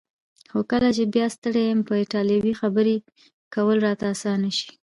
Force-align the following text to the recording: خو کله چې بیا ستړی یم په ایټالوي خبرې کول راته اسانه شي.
خو 0.51 0.59
کله 0.71 0.89
چې 0.97 1.03
بیا 1.13 1.25
ستړی 1.35 1.63
یم 1.69 1.79
په 1.87 1.93
ایټالوي 2.01 2.53
خبرې 2.61 2.97
کول 3.53 3.77
راته 3.87 4.05
اسانه 4.13 4.49
شي. 4.57 4.69